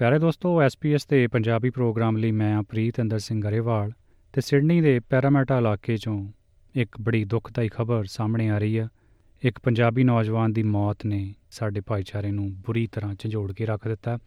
[0.00, 3.92] ਪਿਆਰੇ ਦੋਸਤੋ ਐਸਪੀਐਸ ਦੇ ਪੰਜਾਬੀ ਪ੍ਰੋਗਰਾਮ ਲਈ ਮੈਂ ਆ ਪ੍ਰੀਤ ਅੰਦਰ ਸਿੰਘ ਗਰੇਵਾਲ
[4.32, 6.32] ਤੇ ਸਿਡਨੀ ਦੇ ਪੈਰਾਮੈਟਾ ਇਲਾਕੇ ਚੋਂ
[6.74, 8.88] ਇੱਕ ਬੜੀ ਦੁਖਦਾਈ ਖਬਰ ਸਾਹਮਣੇ ਆ ਰਹੀ ਹੈ
[9.42, 14.18] ਇੱਕ ਪੰਜਾਬੀ ਨੌਜਵਾਨ ਦੀ ਮੌਤ ਨੇ ਸਾਡੇ ਭਾਈਚਾਰੇ ਨੂੰ ਬੁਰੀ ਤਰ੍ਹਾਂ ਝੰਜੋੜ ਕੇ ਰੱਖ ਦਿੱਤਾ।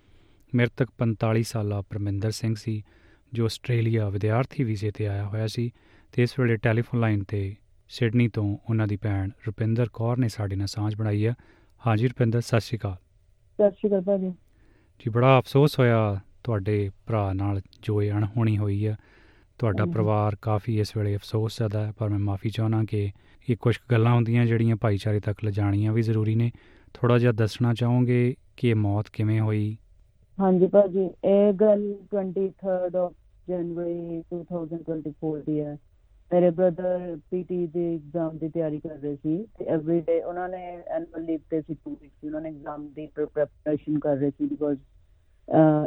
[0.56, 2.84] ਮ੍ਰਿਤਕ 45 ਸਾਲਾ ਪਰਮਿੰਦਰ ਸਿੰਘ ਸੀ,
[3.34, 5.72] ਜੋ ਆਸਟ੍ਰੇਲੀਆ ਵਿਦਿਆਰਥੀ ਵੀਜ਼ੇ ਤੇ ਆਇਆ ਹੋਇਆ ਸੀ
[6.12, 7.56] ਤੇ ਇਸ ਵੇਲੇ ਟੈਲੀਫੋਨ ਲਾਈਨ ਤੇ
[7.90, 11.34] ਸਿਡਨੀ ਤੋਂ ਉਹਨਾਂ ਦੀ ਭੈਣ ਰੁਪਿੰਦਰ ਕੌਰ ਨੇ ਸਾਡੇ ਨਾਲ ਸਾਂਝ ਬਣਾਈ ਹੈ
[11.88, 12.96] ਹਾਂਜੀ ਰੁਪਿੰਦਰ, ਸਤਿ ਸ਼੍ਰੀ ਅਕਾਲ।
[13.60, 14.34] ਸਤਿ ਸ਼੍ਰੀ ਅਕਾਲ ਭਾਜੀ।
[15.00, 18.96] ਜੀ ਬੜਾ ਅਫਸੋਸ ਹੋਇਆ ਤੁਹਾਡੇ ਭਰਾ ਨਾਲ ਜੋ ਇਹ ਅਣਹੋਣੀ ਹੋਈ ਹੈ
[19.60, 23.12] ਤੁਹਾਡਾ। ਪਰਿਵਾਰ ਕਾਫੀ ਇਸ ਵੇਲੇ ਅਫਸੋਸ ਜ਼ਿਆਦਾ ਹੈ ਪਰ ਮੈਂ ਮਾਫੀ ਚਾਹਣਾ ਕਿ
[23.50, 26.52] ਇਹ ਕੁਝ ਗੱਲਾਂ ਹੁੰਦੀਆਂ ਜਿਹੜੀਆਂ ਭਾਈਚਾਰੇ ਤੱਕ ਲਿਜਾਣੀਆਂ ਵੀ ਜ਼ਰੂਰੀ ਨੇ।
[26.94, 29.78] ਥੋੜਾ ਜਿਹਾ ਦੱਸਣਾ ਚਾਹੋਗੇ ਕਿ ਇਹ ਮੌਤ ਕਿਵੇਂ ਹੋਈ?
[30.40, 33.14] ਹਾਂਜੀ ਭਾਜੀ ਇਹ ਗੱਲ 23rd ਆਫ
[33.48, 35.78] ਜਨਵਰੀ 2024 ਦੀ ਹੈ।
[36.34, 40.84] ਮੇਰੇ ਬ੍ਰਦਰ ਪੀਟੀ ਦੇ ਐਗਜ਼ਾਮ ਦੀ ਤਿਆਰੀ ਕਰ ਰਹੇ ਸੀ ਤੇ ਐਵਰੀ ਡੇ ਉਹਨਾਂ ਨੇ
[40.88, 44.80] ਐਨੂਅਲ ਲੀਵ ਤੇ ਸੀ 2 ਵੀਕਸ ਉਹਨਾਂ ਨੇ ਐਗਜ਼ਾਮ ਦੀ ਪ੍ਰੈਪਰੇਸ਼ਨ ਕਰ ਰਹੇ ਸੀ ਬਿਕੋਜ਼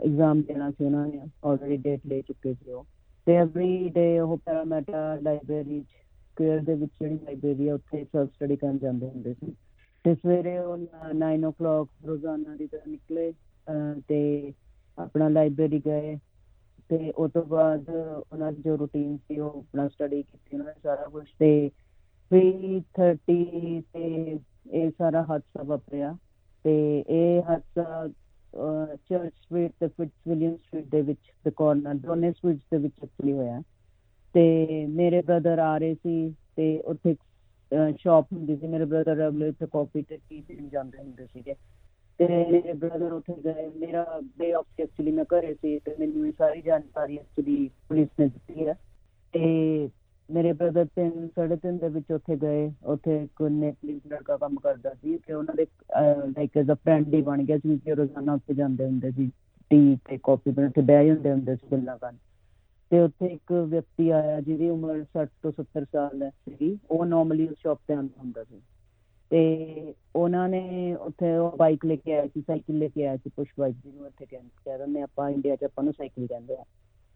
[0.07, 2.87] ਐਗਜ਼ਾਮ ਦੇਣਾ ਸੀ ਉਹਨਾਂ ਨੇ ਆਲਰੇਡੀ ਡੇਟ ਲੈ ਚੁੱਕੇ ਸੀ ਉਹ।
[3.27, 8.31] ਤੇ ਐਵਰੀ ਡੇ ਉਹ ਪੈਰਾਮੈਟਾ ਲਾਇਬ੍ਰੇਰੀ ਚ ਸਕੁਅਰ ਦੇ ਵਿੱਚ ਜਿਹੜੀ ਲਾਇਬ੍ਰੇਰੀ ਹੈ ਉੱਥੇ ਸੈਲਫ
[8.33, 9.53] ਸਟੱਡੀ ਕਰਨ ਜਾਂਦੇ ਹੁੰਦੇ ਸੀ।
[10.05, 10.77] ਤੇ ਸਵੇਰੇ ਉਹ
[11.15, 13.33] 9 ਰੋਜ਼ਾਨਾ ਦੀ ਤਰ੍ਹਾਂ ਨਿਕਲੇ,
[13.67, 14.53] ਅਹ ਤੇ
[14.99, 16.17] ਆਪਣਾ ਲਾਇਬ੍ਰੇਰੀ ਗਏ
[16.91, 17.89] ਤੇ ਉਸ ਤੋਂ ਬਾਅਦ
[18.33, 21.71] ਉਹਨਾਂ ਦੀ ਜੋ ਰੂਟੀਨ ਸੀ, ਉਹ ਆਪਣਾ ਸਟੱਡੀ ਕੀਤੀ ਉਹਨਾਂ ਨੇ ਸਾਰਾ ਕੁਝ ਤੇ
[22.31, 24.39] 3:30 ਤੇ
[24.73, 26.17] ਇਹ ਸਾਰਾ ਹਾਦਸਾ ਵਾਪਰਿਆ
[26.65, 28.09] ਤੇ ਇਹ ਹਾਦਸਾ
[29.09, 33.33] ਚਰਚ ਸਟਰੀਟ ਤੇ ਫਿਟਸ ਵਿਲੀਅਮ ਸਟਰੀਟ ਦੇ ਵਿੱਚ ਤੇ ਕਾਰਨਰ ਦੋਨੇ ਸਟਰੀਟਸ ਦੇ ਵਿੱਚ ਐਕਚੁਅਲੀ
[33.33, 33.63] ਹੋਇਆ
[34.35, 37.17] ਤੇ ਮੇਰੇ ਬ੍ਰਦਰ ਆ ਰਹੇ ਸੀ ਤੇ ਉੱਥੇ
[37.99, 41.55] ਸ਼ਾਪ ਹੁੰਦੀ ਸੀ, ਮੇਰੇ ਬ੍ਰਦਰ ਰੈਗੂਲਰ ਤੇ ਕਾਫੀ ਤੇ ਟੀ ਪੀਣ ਜਾਂਦੇ ਹੁੰਦੇ ਸੀਗੇ।
[42.19, 46.27] ਤੇ ਮੇਰੇ ਬ੍ਰਦਰ ਉੱਥੇ ਗਏ। ਮੇਰਾ ਡੇ ਆਫ ਸੀ ਐਕਚੁਅਲੀ ਮੈਂ ਘਰੇ ਸੀ ਤੇ ਮੈਨੂੰ
[46.27, 48.75] ਇਹ ਸਾਰੀ ਜਾਣਕਾਰੀ ਐਕਚੁਅਲੀ ਪੁਲਿਸ ਨੇ ਦਿੱਤੀ ਹੈ
[49.35, 49.89] ਤੇ
[50.31, 54.95] ਮੇਰੇ ਬ੍ਰਦਰ ਤਿੰਨ, ਸਾਢੇ ਤਿੰਨ ਦੇ ਵਿੱਚ ਉੱਥੇ ਗਏ। ਉੱਥੇ ਇੱਕ ਨੇਪਲੀਜ਼ ਲੜਕਾ ਕੰਮ ਕਰਦਾ
[54.95, 55.67] ਸੀ ਤੇ ਉਹਨਾਂ ਦੇ
[56.29, 59.31] ਲਾਈਕ ਐਜ਼ ਅ ਫਰੈਂਡ ਹੀ ਬਣ ਗਿਆ ਸੀ ਕਿ ਉਹ ਰੋਜ਼ਾਨਾ ਉੱਥੇ ਜਾਂਦੇ ਹੁੰਦੇ ਸੀ।
[59.71, 62.17] ਟੀ ਤੇ ਕਾਫੀ ਪੀਣ ਤੇ ਬਹਿ ਜਾਂਦੇ ਹੁੰਦੇ ਸੀ ਗੱਲਾਂ ਕਰਨ।
[62.91, 67.49] ਤੇ ਉੱਥੇ ਇੱਕ ਵਿਅਕਤੀ ਆਇਆ ਜਿਹਦੀ ਉਮਰ 60 ਤੋਂ 70 ਸਾਲ ਹੈ ਸੀਗੀ। ਉਹ ਨਾਰਮਲੀ
[67.49, 68.61] ਉਸ ਸ਼ਾਪ ਤੇ ਆਉਂਦਾ ਹੁੰਦਾ ਸੀ।
[69.31, 73.31] ਤੇ ਉਹਨਾਂ ਨੇ ਉੱਥੇ ਉਹ ਬਾਈਕ ਲੈ ਕੇ ਆਏ ਸੀ ਸਾਈਕਲ ਲੈ ਕੇ ਆਏ ਸੀ,
[73.37, 76.65] ਪੁਸ਼ ਬਾਈਕ ਜਿਹਨੂੰ ਇੱਥੇ ਕਹਿੰਦੇ ਕਹਿ ਦਿੰਦੇ ਆਪਾਂ ਇੰਡੀਆ 'ਚ ਆਪਾਂ ਨੂੰ ਸਾਈਕਲ ਕਹਿੰਦੇ ਆ।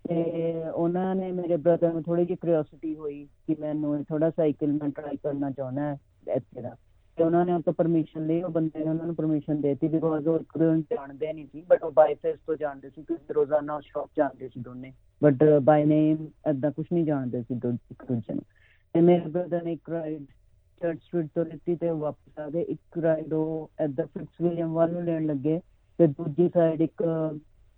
[0.08, 4.88] ਤੇ ਉਹਨਾਂ ਨੇ ਮੇਰੇ ਬ੍ਰਦਰ ਨੂੰ ਥੋੜੀ ਜਿਹੀ ਕਿਉਰਿਓਸਿਟੀ ਹੋਈ ਕਿ ਮੈਨੂੰ ਥੋੜਾ ਸਾਈਕਲ ਮੈਂ
[4.88, 5.98] ਟਰਾਈ ਕਰਨਾ ਚਾਹੁੰਦਾ ਹੈ
[6.36, 6.76] ਇੱਥੇ ਦਾ।
[7.16, 10.28] ਤੇ ਉਹਨਾਂ ਨੇ ਉਹ ਤੋਂ ਪਰਮਿਸ਼ਨ ਲਈ, ਉਹ ਬੰਦੇ ਨੇ ਉਹਨਾਂ ਨੂੰ ਪਰਮਿਸ਼ਨ ਦੇਤੀ ਬਿਕੋਜ਼
[10.28, 13.14] ਉਹ ਇੱਕ ਦੂਜੇ ਨੂੰ ਜਾਣਦੇ ਨਹੀਂ ਸੀ ਬਟ ਉਹ ਬਾਈ ਫੇਸ ਤੋਂ ਜਾਣਦੇ ਸੀ ਕਿ
[13.32, 14.92] ਰੋਜ਼ਾਨਾ ਉਸ ਸ਼ਾਪ ਜਾਂਦੇ ਸੀ ਦੋਨੇ।
[15.24, 18.42] ਬਟ ਬਾਈ ਨੇਮ ਏਦਾਂ ਕੁਝ ਨਹੀਂ ਜਾਣਦੇ ਸੀ ਦੋ, ਇੱਕ ਦੂਜੇ ਨੂੰ।
[18.94, 20.24] ਤੇ ਮੇਰੇ ਬ੍ਰਦਰ ਨੇ ਇੱਕ ਰਾਈਡ
[20.80, 24.72] ਚਰਚ ਸਟਰੀਟ ਤੋਂ ਲਿੱਤੀ ਤੇ ਉਹ ਵਾਪਸ ਆ ਗਏ। ਇੱਕ ਰਾਈਡ ਉਹ ਏਦਾਂ ਫਿਟਸ ਵਿਲੀਅਮ
[24.74, 25.60] ਵੱਲ ਨੂੰ ਲੈਣ ਲੱਗੇ
[25.98, 27.02] ਤੇ ਦੂਜੀ ਸਾਈਡ ਇੱਕ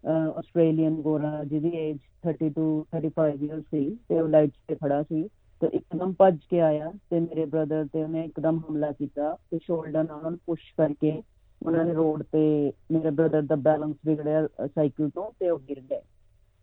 [0.05, 1.99] ਆਸਟ੍ਰੇਲੀਅਨ ਗੋਰਾ ਜਿਹਦੀ ਏਜ
[2.29, 5.29] 32 35 ਇਅਰਸ ਸੀ ਤੇ ਉਹ ਲਾਈਟਸ ਤੇ ਖੜਾ ਸੀ
[5.63, 10.05] ਤੇ ਇੱਕਦਮ ਭੱਜ ਕੇ ਆਇਆ ਤੇ ਮੇਰੇ ਬ੍ਰਦਰ ਤੇ ਉਹਨੇ ਇੱਕਦਮ ਹਮਲਾ ਕੀਤਾ ਤੇ ਸ਼ੋਲਡਰ
[10.05, 11.23] ਨਾਲ ਉਹਨੂੰ ਪੁਸ਼ ਕਰਕੇ
[11.63, 16.01] ਉਹਨਾਂ ਨੇ ਰੋਡ ਤੇ ਮੇਰੇ ਬ੍ਰਦਰ ਦਾ ਬੈਲੈਂਸ ਵਿਗੜਿਆ ਸਾਈਕਲ ਤੋਂ ਤੇ ਉਹ ਗਿਰ ਗਏ।
[16.01, 16.03] ਤੇ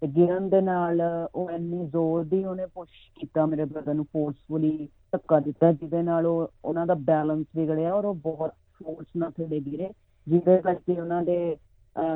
[0.01, 1.01] ਗਿਰਨ ਦੇ ਨਾਲ
[1.35, 6.25] ਉਹ ਇੰਨੀ ਜ਼ੋਰ ਦੀ ਉਹਨੇ ਪੁਸ਼ ਕੀਤਾ, ਮੇਰੇ ਬ੍ਰਦਰ ਨੂੰ ਫੋਰਸਫੁਲੀ ਧੱਕਾ ਦਿੱਤਾ, ਜਿਹਦੇ ਨਾਲ
[6.25, 9.89] ਉਹ, ਉਹਨਾਂ ਦਾ ਬੈਲੈਂਸ ਵਿਗੜਿਆ ਔਰ ਉਹ ਬਹੁਤ ਫੋਰਸ ਨਾਲ ਥੱਲੇ ਗਿਰੇ
[10.27, 11.57] ਜਿਹਦੇ ਕਰਕੇ ਉਹਨਾਂ ਦੇ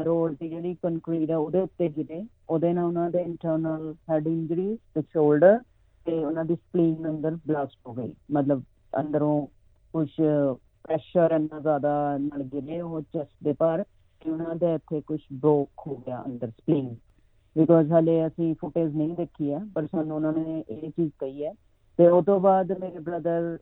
[0.06, 4.76] ਰੋਡ ਦੀ ਜਿਹੜੀ ਕੰਕਰੀਟ ਹੈ ਉਹਦੇ ਉੱਤੇ ਗਿਰੇ, ਉਹਦੇ ਨਾਲ ਉਹਨਾਂ ਦੇ ਇੰਟਰਨਲ ਹੈਡ ਇੰਜਰੀ
[4.96, 5.60] ਤੇ ਸ਼ੋਲਡਰ
[6.06, 8.62] ਤੇ ਉਹਨਾਂ ਦੀ ਸਪਲੀਨ ਅੰਦਰ ਬਲਾਸਟ ਹੋ ਗਈ, ਮਤਲਬ
[8.94, 9.46] ਅੰਦਰੋਂ
[9.94, 13.84] ਕੁਝ ਪ੍ਰੈਸ਼ਰ ਇੰਨਾ ਜ਼ਿਆਦਾ ਨਾਲ ਗਿਰੇ ਉਹ ਚੈਸਟ ਦੇ ਪਰ
[14.22, 16.96] ਕਿ ਉਹਨਾਂ ਦੇ ਇੱਥੇ ਕੁਝ ਬ੍ਰੋਕ ਹੋ ਗਿਆ ਅੰਦਰ ਸਪਲੀਨ
[17.58, 21.54] ਬਿਕੋਜ਼ ਹਲੇ ਅਸੀਂ ਫੁਟੇਜ ਨਹੀਂ ਦੇਖੀ ਹੈ, ਪਰ ਸਾਨੂੰ ਉਹਨਾਂ ਨੇ ਇਹ ਚੀਜ਼ ਕਹੀ ਹੈ।
[21.98, 23.58] ਤੇ ਉਸ ਤੋਂ ਬਾਅਦ ਮੇਰੇ ਬ੍ਰਦਰ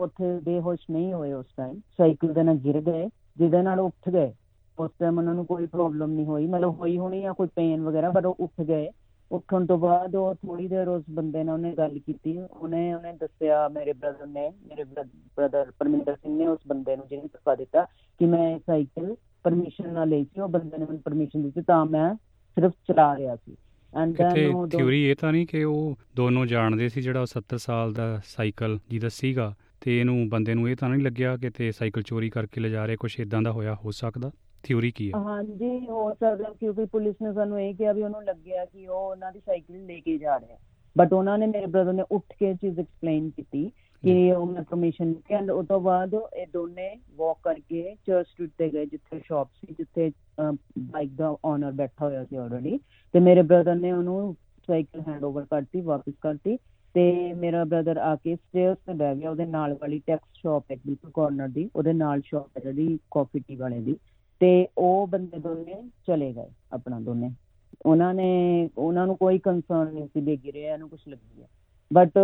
[0.00, 4.12] ਉੱਥੇ ਬੇਹੋਸ਼ ਨਹੀਂ ਹੋਏ ਉਸ ਟਾਈਮ ਸਾਈਕਲ ਦੇ ਨਾਲ ਗਿਰ ਗਏ, ਜਿਹਦੇ ਨਾਲ ਉਹ ਉੱਠ
[4.12, 4.32] ਗਏ।
[4.78, 8.10] ਉਸ ਟਾਈਮ ਉਹਨਾਂ ਨੂੰ ਕੋਈ ਪ੍ਰੋਬਲਮ ਨਹੀਂ ਹੋਈ, ਮਤਲਬ ਹੋਈ ਹੋਣੀ ਆ ਕੋਈ ਪੇਨ ਵਗੈਰਾ,
[8.10, 8.88] ਪਰ ਉਹ ਉੱਠ ਗਏ।
[9.32, 13.68] ਉੱਠਣ ਤੋਂ ਬਾਅਦ ਉਹ ਥੋੜੀ ਦੇਰ ਉਸ ਬੰਦੇ ਨਾਲ ਉਹਨੇ ਗੱਲ ਕੀਤੀ। ਉਹਨੇ ਉਹਨੇ ਦੱਸਿਆ
[13.68, 17.84] ਮੇਰੇ ਬ੍ਰਦਰ ਨੇ, ਮੇਰੇ ਬ੍ਰਦਰ ਪਰਮਿੰਦਰ ਸਿੰਘ ਨੇ ਉਸ ਬੰਦੇ ਨੂੰ ਜਿਹਨੇ ਧੱਕਾ ਦਿੱਤਾ
[18.18, 22.14] ਕਿ ਮੈਂ ਸਾਈਕਲ ਪਰਮਿਸ਼ਨ ਨਾਲ ਲਈ ਸੀ, ਉਹ ਬੰਦੇ ਨੇ ਮੈਨੂੰ ਪਰਮਿਸ਼ਨ ਦਿੱਤੀ ਤਾਂ ਮੈਂ
[22.56, 23.56] ਸਿਰਫ ਚਲਾ ਰਿਹਾ ਸੀ।
[24.02, 27.56] ਐਂਡ ਦੈਨ ਉਹ ਥਿਊਰੀ ਇਹ ਤਾਂ ਨਹੀਂ ਕਿ ਉਹ ਦੋਨੋਂ ਜਾਣਦੇ ਸੀ ਜਿਹੜਾ ਉਹ 70
[27.56, 31.72] ਸਾਲ ਦਾ ਸਾਈਕਲ ਜਿਹਦਾ ਸੀਗਾ ਤੇ ਇਹਨੂੰ ਬੰਦੇ ਨੂੰ ਇਹ ਤਾਂ ਨਹੀਂ ਲੱਗਿਆ ਕਿ ਤੇ
[31.72, 34.30] ਸਾਈਕਲ ਚੋਰੀ ਕਰਕੇ ਲਿਜਾ ਰਹੇ ਕੁਝ ਇਦਾਂ ਦਾ ਹੋਇਆ ਹੋ ਸਕਦਾ?
[34.62, 35.18] ਥਿਊਰੀ ਕੀ ਹੈ?
[35.18, 39.32] ਹਾਂਜੀ ਹੋ ਸਕਦਾ ਕਿਉਂਕਿ ਪੁਲਿਸ ਨੇ ਸਾਨੂੰ ਇਹ ਕਿਹਾ ਵੀ ਉਹਨੂੰ ਲੱਗਿਆ ਕਿ ਉਹ ਉਹਨਾਂ
[39.32, 40.56] ਦੀ ਸਾਈਕਲ ਲੈ ਕੇ ਜਾ ਰਿਹਾ।
[40.98, 43.70] ਬਟ ਉਹਨਾਂ ਨੇ ਮੇਰੇ ਬ੍ਰਦਰ ਨੇ ਉੱਠ ਕੇ ਚੀਜ਼ ਐਕਸਪਲੇਨ ਕੀਤੀ
[44.02, 48.68] ਕਿ ਉਹ ਮੈਂ ਪਰਮਿਸ਼ਨ ਐਂਡ ਉਸ ਤੋਂ ਬਾਅਦ ਇਹ ਦੋਨੇ ਵਾਕ ਕਰਕੇ ਚਰਚ ਸਟਰੀਟ ਤੇ
[48.68, 50.10] ਗਏ ਜਿੱਥੇ ਸ਼ਾਪ ਸੀ ਜਿੱਥੇ
[50.40, 52.78] ਬਾਈਕ ਦਾ ਓਨਰ ਬੈਠਾ ਹੋਇਆ ਸੀ ਆਲਰੇਡੀ
[53.14, 54.36] ਤੇ ਮੇਰੇ ਬ੍ਰਦਰ ਨੇ ਉਹਨੂੰ
[54.68, 56.56] ਸਾਈਕਲ ਹੈਂਡਓਵਰ ਕਰਤੀ, ਵਾਪਸ ਕਰਤੀ
[56.94, 60.76] ਤੇ ਮੇਰਾ ਬ੍ਰਦਰ ਆ ਕੇ ਸਟੇਅਰਸ ਤੇ ਬਹਿ ਗਿਆ, ਉਹਦੇ ਨਾਲ ਵਾਲੀ ਟੈਕਸ ਸ਼ਾਪ ਹੈ
[60.86, 63.96] ਬਿਲਕੁਲ ਕਾਰਨਰ ਦੀ, ਉਹਦੇ ਨਾਲ ਸ਼ਾਪ ਹੈ ਜਿਹੜੀ ਕਾਫੀ ਟੀ ਵਾਲੇ ਦੀ
[64.40, 67.30] ਤੇ ਉਹ ਬੰਦੇ ਦੋਨੇ ਚਲੇ ਗਏ ਆਪਣਾ ਦੋਨੇ।
[67.86, 71.48] ਉਹਨਾਂ ਨੇ, ਉਹਨਾਂ ਨੂੰ ਕੋਈ ਕੰਸਰਨ ਨਹੀਂ ਸੀ ਵੀ ਗਿਰਿਆ ਇਹਨੂੰ ਕੁਝ ਲੱਗੀ ਹੈ
[71.92, 72.18] ਬਟ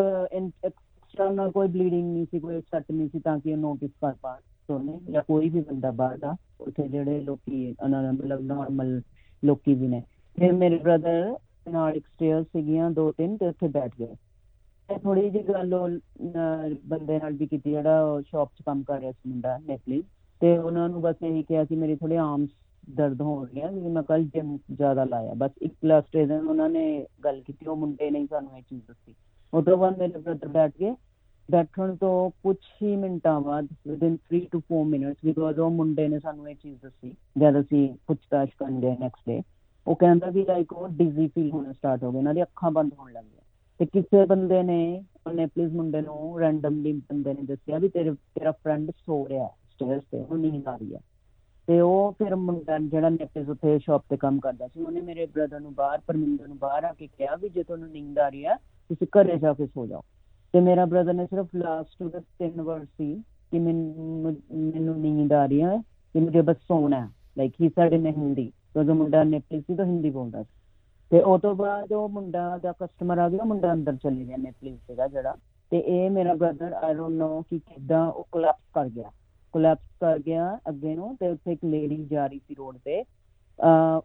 [0.64, 4.40] ਐਕਸਟਰਨਲ ਕੋਈ ਬਲੀਡਿੰਗ ਨਹੀਂ ਸੀ, ਕੋਈ ਸੱਟ ਨਹੀਂ ਸੀ ਤਾਂ ਕਿ ਉਹ ਨੋਟਿਸ ਕਰ ਪਾਣ।
[4.68, 9.02] ਦੋਨੇ ਜਾਂ ਕੋਈ ਵੀ ਬੰਦਾ ਬਾਹਰ ਦਾ, ਉੱਥੇ ਜਿਹੜੇ ਲੋਕੀ ਉਹਨਾਂ ਦਾ ਮਤਲਬ ਨਾਰਮਲ
[9.44, 10.02] ਲੋਕੀ ਵੀ ਨੇ।
[10.38, 11.36] ਫਿਰ ਮੇਰੇ ਬ੍ਰਦਰ
[11.70, 14.14] ਨਾਲ ਇੱਕ ਸਟੇਅਰ ਸੀਗੀਆਂ, ਦੋ ਤਿੰਨ ਤੇ ਉੱਥੇ ਬੈਠ ਗਏ।
[14.88, 15.88] ਤੇ ਥੋੜੀ ਜਿਹੀ ਗੱਲ ਉਹ
[16.86, 20.02] ਬੰਦੇ ਨਾਲ ਵੀ ਕੀਤੀ, ਜਿਹੜਾ ਸ਼ਾਪ 'ਚ ਕੰਮ ਕਰ ਰਿਹਾ ਸੀ ਮੁੰਡਾ ਨੇਪਲੀ
[20.40, 22.48] ਤੇ ਉਹਨਾਂ ਨੂੰ ਬਸ ਇਹੀ ਕਿਹਾ ਕਿ ਮੇਰੀ ਥੋੜੀ ਆਰਮਸ
[22.90, 27.06] ਦਰਦ ਹੋ ਰਹੀਆਂ ਕਿ ਮੈਂ ਕੱਲ ਜਿਮ ਜ਼ਿਆਦਾ ਲਾਇਆ। ਬਸ ਇੱਕ ਕਲਾਸ ਟ੍ਰੇਨਰ ਉਹਨਾਂ ਨੇ
[27.24, 29.14] ਗੱਲ ਕੀਤੀ, ਉਹ ਮੁੰਡੇ ਨੇ ਸਾਨੂੰ ਇਹ ਚੀਜ਼ ਦੱਸੀ।
[29.54, 30.94] ਉਹ ਤੋਂ ਬਾਅਦ ਮੇਰੇ ਬ੍ਰਦਰ ਬੈਠ ਗਏ
[31.52, 36.19] ਬੈਠਣ ਤੋਂ ਕੁਝ ਹੀ ਮਿੰਟਾਂ ਬਾਅਦ ਵਿਦਿਨ 3 ਟੂ 4 ਮਿੰਟਸ ਬਿਕੋਜ਼ ਉਹ ਮੁੰਡੇ ਨੇ
[36.19, 39.43] ਸਾਨੂੰ ਇਹ ਚੀਜ਼ ਦੱਸੀ, ਜਦ ਅਸੀਂ ਪੁੱਛਤਾਛ ਕਰਨ ਗਏ ਨੈਕਸਟ ਡੇ
[39.87, 42.93] ਉਹ ਕਹਿੰਦਾ ਵੀ ਲਾਈਕ ਉਹ ਡਿਜ਼ੀ ਫੀਲ ਹੋਣਾ ਸਟਾਰਟ ਹੋ ਗਿਆ ਇਹਨਾਂ ਦੀ ਅੱਖਾਂ ਬੰਦ
[42.99, 43.43] ਹੋਣ ਲੱਗ ਗਈਆਂ।
[43.78, 48.50] ਤੇ ਕਿਸੇ ਬੰਦੇ ਨੇ, ਉਹਨੇ ਪਲੀਜ਼ ਮੁੰਡੇ ਨੂੰ ਰੈਂਡਮਲੀ ਬੰਦੇ ਨੇ ਦੱਸਿਆ ਵੀ ਤੇਰੇ, ਤੇਰਾ
[48.50, 51.00] ਫਰੈਂਡ ਸੋ ਰਿਹਾ ਸਟੇਅਰਸ ਤੇ ਉਹ ਨੀਂਦ ਆ ਰਹੀ ਹੈ।
[51.66, 55.60] ਤੇ ਉਹ ਫਿਰ ਮੁੰਡਾ ਜਿਹੜਾ ਨੈਪਲਸ ਉੱਥੇ ਸ਼ਾਪ ਤੇ ਕੰਮ ਕਰਦਾ ਸੀ, ਉਹਨੇ ਮੇਰੇ ਬ੍ਰਦਰ
[55.60, 58.56] ਨੂੰ ਬਾਹਰ, ਪਰਮਿੰਦਰ ਨੂੰ ਬਾਹਰ ਆ ਕੇ ਕਿਹਾ ਵੀ ਜੇ ਤੁਹਾਨੂੰ ਨੀਂਦ ਆ ਰਹੀ ਹੈ,
[58.56, 60.02] ਤੁਸੀਂ ਘਰੇ ਜਾ ਕੇ ਸੋ ਜਾਓ।
[60.54, 63.14] ਤੇ ਮੇਰਾ ਬ੍ਰਦਰ ਨੇ ਸਿਰਫ ਲਾਸਟ ਉਹਦੇ ਤਿੰਨ ਵਰਡ ਸੀ
[63.50, 65.76] ਕਿ ਮੈਨੂੰ ਨੀਂਦ ਆ ਰਹੀ ਹੈ
[66.12, 67.08] ਕਿ ਮੈਨੂੰ ਬਸ ਸੋਣਾ ਹੈ।
[67.38, 70.60] ਲਾਈਕ ਹੀ ਸਾਡੇ ਨੇ ਹਿੰਦੀ ਕਿਉਂਕਿ ਮੁੰਡਾ ਨੇਪਲੀ ਸੀ ਤਾਂ ਹਿੰਦੀ ਬੋਲਦਾ ਸੀ।
[71.10, 74.76] ਤੇ ਉਹ ਤੋਂ ਬਾਅਦ ਉਹ ਮੁੰਡਾ ਦਾ ਕਸਟਮਰ ਆ ਗਿਆ ਮੁੰਡਾ ਅੰਦਰ ਚਲੇ ਗਿਆ ਨੇਪਲੀ
[74.76, 75.34] ਸੀਗਾ ਜਿਹੜਾ।
[75.70, 79.10] ਤੇ ਇਹ ਮੇਰਾ ਬ੍ਰਦਰ ਆਈ ਡੋਨਟ ਨੋ ਕਿ ਕਿਦਾਂ ਉਹ ਕੋਲੈਪਸ ਕਰ ਗਿਆ।
[79.52, 83.02] ਕੋਲੈਪਸ ਕਰ ਗਿਆ ਅੱਗੇ ਨੂੰ ਤੇ ਉੱਥੇ ਇੱਕ ਲੇਡੀ ਜਾ ਰਹੀ ਸੀ ਰੋਡ ਤੇ।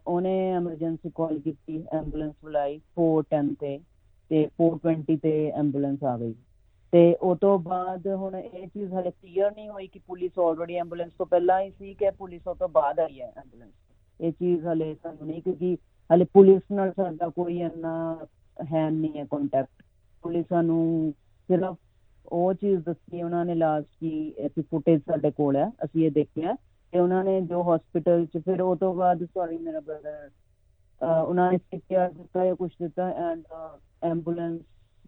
[0.06, 3.78] ਉਹਨੇ ਐਮਰਜੈਂਸੀ ਕਾਲ ਕੀਤੀ ਐਂਬੂਲੈਂਸ ਬੁਲਾਈ 410 ਤੇ।
[4.30, 6.34] ਤੇ 420 ਤੇ ਐਂਬੂਲੈਂਸ ਆ ਗਈ।
[6.92, 11.12] ਤੇ ਉਹ ਤੋਂ ਬਾਅਦ ਹੁਣ ਇਹ ਚੀਜ਼ ਹਲੇ ਕਲੀਅਰ ਨਹੀਂ ਹੋਈ ਕਿ ਪੁਲਿਸ ਆਲਰੇਡੀ ਐਂਬੂਲੈਂਸ
[11.18, 13.72] ਤੋਂ ਪਹਿਲਾਂ ਹੀ ਸੀ ਕਿ ਪੁਲਿਸ ਉਹ ਤੋਂ ਬਾਅਦ ਆਈ ਹੈ ਐਂਬੂਲੈਂਸ
[14.20, 15.76] ਇਹ ਚੀਜ਼ ਹਲੇ ਸਾਨੂੰ ਨਹੀਂ ਕਿਉਂਕਿ
[16.10, 18.26] ਹਲੇ ਪੁਲਿਸ ਨਾਲ ਸਾਡਾ ਕੋਈ ਇੰਨਾ
[18.72, 19.82] ਹੈ ਨਹੀਂ ਹੈ ਕੰਟੈਕਟ
[20.22, 21.12] ਪੁਲਿਸ ਸਾਨੂੰ
[21.48, 21.76] ਸਿਰਫ
[22.32, 26.56] ਉਹ ਚੀਜ਼ ਦੱਸੀ ਉਹਨਾਂ ਨੇ ਲਾਸਟ ਕੀ ਐਸੀ ਫੁਟੇਜ ਸਾਡੇ ਕੋਲ ਹੈ, ਅਸੀਂ ਇਹ ਦੇਖਿਆ।
[26.92, 30.30] ਤੇ ਉਹਨਾਂ ਨੇ ਜੋ ਹਸਪੀਟਲ ਚ ਫਿਰ ਉਹ ਤੋਂ ਬਾਅਦ ਸੌਰੀ ਮੇਰਾ ਬ੍ਰਦਰ
[31.26, 33.42] ਉਹਨਾਂ ਨੇ ਸਿਕਿਆ ਦਿੱਤਾ ਜਾਂ ਕੁਝ ਦਿੱਤਾ ਐਂਡ
[34.04, 34.60] ਐਂਬੂਲੈਂਸ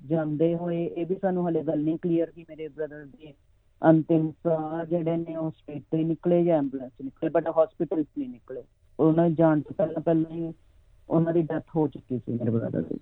[0.07, 3.35] ਜਾਂਦੇ ਹੋਏ ਇਹ ਵੀ ਸਾਨੂੰ ਹਲੇ ਗੱਲ ਨਹੀਂ ਕਲੀਅਰ ਕਿ ਮੇਰੇ ਬ੍ਰਦਰ ਦੇ
[3.83, 8.63] ਅੰਤਿਮ ਸਾਹ ਜਿਹੜੇ ਨੇ ਉਹ ਸਟੇਟ ਤੇ ਨਿਕਲੇ ਜਾਂ ਐਂਬੂਲੈਂਸ ਨਿਕਲੇ ਬਟ ਹਸਪੀਟਲ ਨਹੀਂ ਨਿਕਲੇ।
[9.01, 10.53] ਉਹਨਾਂ ਨੇ ਜਾਣ ਤੋਂ ਪਹਿਲਾਂ ਪਹਿਲਾਂ ਹੀ
[11.11, 12.99] ਉਹਨਾਂ ਦੀ ਡੈਥ ਹੋ ਚੁੱਕੀ ਸੀ ਮੇਰੇ ਬ੍ਰਦਰ ਦੀ।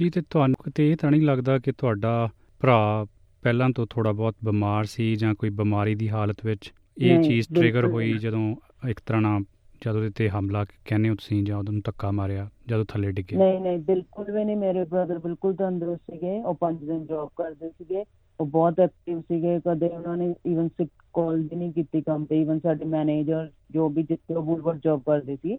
[0.00, 2.28] ਜੀ ਤੇ ਤੁਹਾਨੂੰ ਕਿਤੇ ਇਹ ਤਾਂ ਨਹੀਂ ਲੱਗਦਾ ਕਿ ਤੁਹਾਡਾ
[2.60, 3.06] ਭਰਾ
[3.42, 7.86] ਪਹਿਲਾਂ ਤੋਂ ਥੋੜਾ ਬਹੁਤ ਬਿਮਾਰ ਸੀ ਜਾਂ ਕੋਈ ਬਿਮਾਰੀ ਦੀ ਹਾਲਤ ਵਿੱਚ ਇਹ ਚੀਜ਼ ਟ੍ਰਿਗਰ
[7.86, 8.56] ਹੋਈ ਜਦੋਂ
[8.88, 9.40] ਇੱਕ ਤਰ੍ਹਾਂ ਨਾਲ
[9.86, 13.60] ਜਦੋਂ ਉਹਦੇ ਤੇ ਹਮਲਾ ਕਹਿੰਦੇ ਹੋ ਤੁਸੀਂ ਜਾਂ ਉਹਨੂੰ ਧੱਕਾ ਮਾਰਿਆ, ਜਦੋਂ ਥੱਲੇ ਡਿੱਗੇ ਨਹੀਂ
[13.60, 18.04] ਨਹੀਂ, ਬਿਲਕੁਲ ਵੀ ਨਹੀਂ। ਮੇਰੇ ਬ੍ਰਦਰ ਬਿਲਕੁਲ ਤੰਦਰੁਸਤ ਸੀਗੇ। ਉਹ 5 ਦਿਨ ਜੌਬ ਕਰਦੇ ਸੀਗੇ।
[18.40, 22.40] ਉਹ ਬਹੁਤ ਐਕਟਿਵ ਸੀਗੇ। ਕਦੇ ਉਹਨਾਂ ਨੇ ਇਵਨ ਸਿਕ ਕਾਲ ਵੀ ਨਹੀਂ ਕੀਤੀ ਕੰਮ ਤੇ।
[22.40, 25.58] ਇਵਨ ਸਾਡੇ ਮੈਨੇਜਰ ਜੋ ਵੀ ਜਿੱਥੇ ਉਹ ਬੁਲਵਰ ਜੌਬ ਕਰਦੇ ਸੀ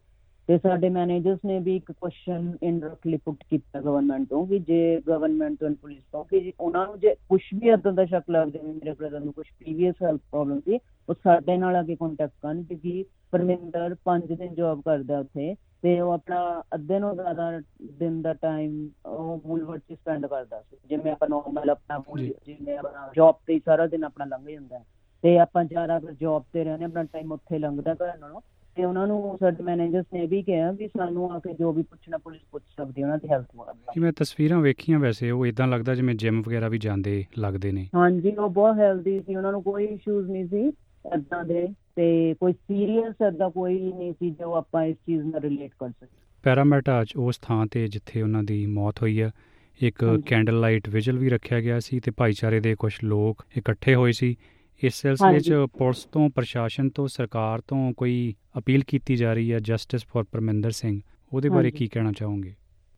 [0.49, 5.59] ਤੇ ਸਾਡੇ ਮੈਨੇਜਰਸ ਨੇ ਵੀ ਇੱਕ ਕੁਐਸਚਨ ਇਨਡਾਇਰੈਕਟਲੀ ਪੁੱਟ ਕੀਤਾ ਗਵਰਨਮੈਂਟ ਤੋਂ ਕਿ ਜੇ ਗਵਰਨਮੈਂਟ
[5.59, 8.91] ਤੋਂ ਪੁਲਿਸ ਤੋਂ ਕਿ ਉਹਨਾਂ ਨੂੰ ਜੇ ਕੁਝ ਵੀ ਇਦਾਂ ਦਾ ਸ਼ੱਕ ਲੱਗ ਜਾਵੇ ਮੇਰੇ
[8.91, 13.03] ਬ੍ਰਦਰ ਨੂੰ ਕੁਝ ਪ੍ਰੀਵੀਅਸ ਹੈਲਥ ਪ੍ਰੋਬਲਮ ਸੀ ਉਹ ਸਾਡੇ ਨਾਲ ਆ ਕੇ ਕੰਟੈਕਟ ਕਰਨ ਕਿਉਂਕਿ
[13.31, 17.51] ਪਰਮਿੰਦਰ 5 ਦਿਨ ਜੌਬ ਕਰਦਾ ਉੱਥੇ ਤੇ ਉਹ ਆਪਣਾ ਅੱਧੇ ਨੂੰ ਜ਼ਿਆਦਾ
[17.99, 22.01] ਦਿਨ ਦਾ ਟਾਈਮ ਉਹ ਬੁਲਵਰ 'ਚ ਸਪੈਂਡ ਕਰਦਾ ਸੀ ਜਿਵੇਂ ਆਪਾਂ ਨਾਰਮਲ ਆਪਣਾ
[22.45, 24.83] ਜਿਵੇਂ ਆਪਣਾ ਜੌਬ ਤੇ ਸਾਰਾ ਦਿਨ ਆਪਣਾ ਲੰਘ ਜਾਂਦਾ
[25.23, 28.41] ਤੇ ਆਪਾਂ ਜ਼ਿਆਦਾ ਜੌਬ ਤੇ ਰਹਿੰਦੇ ਆਪਣਾ ਟਾਈਮ ਉੱਥੇ ਲੰਘਦਾ ਘਰ ਨਾਲੋਂ
[28.75, 32.17] ਤੇ ਉਹਨਾਂ ਨੂੰ ਸਾਡੇ ਮੈਨੇਜਰਸ ਨੇ ਵੀ ਕਿਹਾ ਵੀ ਸਾਨੂੰ ਆ ਕੇ ਜੋ ਵੀ ਪੁੱਛਣਾ
[32.17, 36.15] ਪੁਲਿਸ ਪੁੱਛ ਸਕਦੀ ਉਹਨਾਂ ਦੀ ਹੈਲਪ ਵਾਸਤੇ ਜਿਵੇਂ ਤਸਵੀਰਾਂ ਵੇਖੀਆਂ ਵੈਸੇ ਉਹ ਇਦਾਂ ਲੱਗਦਾ ਜਿਵੇਂ
[36.15, 40.31] ਜਿਮ ਵਗੈਰਾ ਵੀ ਜਾਂਦੇ ਲੱਗਦੇ ਨੇ। ਹਾਂਜੀ ਉਹ ਬਹੁਤ ਹੈਲਦੀ ਸੀ ਉਹਨਾਂ ਨੂੰ ਕੋਈ ਇਸ਼ੂਜ਼
[40.31, 40.67] ਨਹੀਂ ਸੀ
[41.15, 45.71] ਇਦਾਂ ਦੇ ਤੇ ਕੋਈ ਸੀਰੀਅਸ ਇਦਾਂ ਕੋਈ ਨਹੀਂ ਸੀ ਜੋ ਆਪਾਂ ਇਸ ਚੀਜ਼ ਨਾਲ ਰਿਲੇਟ
[45.79, 49.31] ਕਰ ਸਕੀਏ। ਪੈਰਾਮੈਟਾ ਚ ਉਸ ਥਾਂ ਤੇ ਜਿੱਥੇ ਉਹਨਾਂ ਦੀ ਮੌਤ ਹੋਈ ਆ
[49.81, 54.11] ਇੱਕ ਕੈਂਡਲ ਲਾਈਟ ਵਿਜਲ ਵੀ ਰੱਖਿਆ ਗਿਆ ਸੀ ਤੇ ਭਾਈਚਾਰੇ ਦੇ ਕੁਝ ਲੋਕ ਇਕੱਠੇ ਹੋਏ
[54.11, 54.35] ਸੀ।
[54.83, 59.59] ਇਸ ਸਿਲਸਿਲੇ 'ਚ ਪੁਲਿਸ ਤੋਂ ਪ੍ਰਸ਼ਾਸਨ ਤੋਂ ਸਰਕਾਰ ਤੋਂ ਕੋਈ ਅਪੀਲ ਕੀਤੀ ਜਾ ਰਹੀ ਹੈ
[59.59, 60.99] ਜਸਟਿਸ ਫॉर ਪਰਮਿੰਦਰ ਸਿੰਘ?
[61.31, 62.53] ਉਹਦੇ ਬਾਰੇ ਕੀ ਕਹਿਣਾ ਚਾਹੋਗੇ?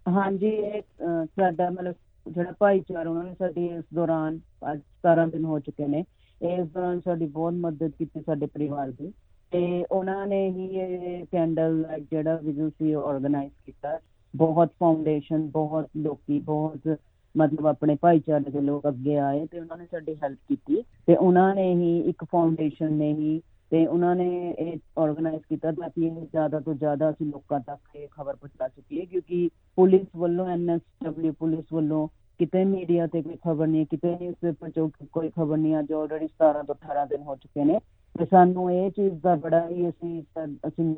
[0.05, 0.81] ਹਾਂਜੀ ਇਹ
[1.25, 4.39] ਸਾਡਾ ਮਤਲਬ ਜਿਹੜਾ ਭਾਈਚਾਰਾ ਉਹਨਾਂ ਨੇ ਸਾਡੀ ਇਸ ਦੌਰਾਨ
[4.71, 6.03] ਅੱਜ 17 ਦਿਨ ਹੋ ਚੁੱਕੇ ਨੇ
[6.41, 9.11] ਇਸ ਦੌਰਾਨ ਸਾਡੀ ਬਹੁਤ ਮਦਦ ਕੀਤੀ ਸਾਡੇ ਪਰਿਵਾਰ ਦੀ
[9.51, 13.99] ਤੇ ਉਹਨਾਂ ਨੇ ਹੀ ਇਹ ਕੈਂਡਲ ਜਿਹੜਾ ਵਿਜ਼ੂ ਸੀ ਆਰਗੇਨਾਈਜ਼ ਕੀਤਾ
[14.33, 16.97] ਬਹੁਤ ਫਾਊਂਡੇਸ਼ਨ ਬਹੁਤ ਲੋਕੀ ਬਹੁਤ
[17.37, 21.55] ਮਤਲਬ ਆਪਣੇ ਭਾਈਚਾਰੇ ਦੇ ਲੋਕ ਅੱਗੇ ਆਏ ਤੇ ਉਹਨਾਂ ਨੇ ਸਾਡੀ ਹੈਲਪ ਕੀਤੀ ਤੇ ਉਹਨਾਂ
[21.55, 23.41] ਨੇ ਹੀ ਇੱਕ ਫਾਊਂਡੇਸ਼ਨ ਨੇ ਹੀ
[23.71, 28.07] ਤੇ ਉਹਨਾਂ ਨੇ ਇਹ ਆਰਗੇਨਾਈਜ਼ ਕੀਤਾ ਤਾਂ ਕਿ ਜ਼ਿਆਦਾ ਤੋਂ ਜ਼ਿਆਦਾ ਅਸੀਂ ਲੋਕਾਂ ਤੱਕ ਇਹ
[28.07, 32.07] ਖਬਰ ਪਹੁੰਚਾ ਸਕੀਏ ਕਿਉਂਕਿ ਪੁਲਿਸ ਵੱਲੋਂ ਐਨਐਸਡਬਲਯੂ ਪੁਲਿਸ ਵੱਲੋਂ
[32.39, 34.79] ਕਿਤੇ ਮੀਡੀਆ ਤੇ ਕੋਈ ਖਬਰ ਨਹੀਂ, ਕਿਤੇ ਨਿਊਜ਼ਪੇਪਰ 'ਚ
[35.11, 37.79] ਕੋਈ ਖਬਰ ਨਹੀਂ, ਅੱਜ ਆਲਰੇਡੀ 17 ਤੋਂ 18 ਦਿਨ ਹੋ ਚੁੱਕੇ ਨੇ
[38.15, 40.21] ਤੇ ਸਾਨੂੰ ਇਹ ਚੀਜ਼ ਦਾ ਬੜਾ ਹੀ ਅਸੀਂ
[40.67, 40.95] ਅਸੀਂ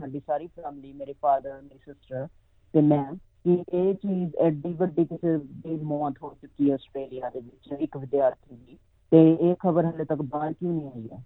[0.00, 2.26] ਸਾਡੀ ਸਾਰੀ ਫੈਮਿਲੀ ਮੇਰੇ ਫਾਦਰ ਮੇਰੀ ਸਿਸਟਰ
[2.74, 3.04] ਤੇ ਮੈਂ
[3.44, 7.96] ਕਿ ਇਹ ਚੀਜ਼ ਐਡੀ ਵੱਡੀ ਕਿਸੇ ਦੀ ਮੌਤ ਹੋ ਚੁੱਕੀ ਹੈ ਆਸਟ੍ਰੇਲੀਆ ਦੇ ਵਿੱਚ ਇੱਕ
[7.96, 8.78] ਵਿਦਿਆਰਥੀ ਦੀ।
[9.10, 11.24] ਤੇ ਇਹ ਖਬਰ ਹਲੇ ਤੱਕ ਬਾਹਰ ਕਿਉਂ ਨਹੀਂ ਆਈ ਹੈ?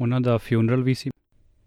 [0.00, 1.10] ਉਹਨਾਂ ਦਾ ਫਿਊਨਰਲ ਵੀ ਸੀ।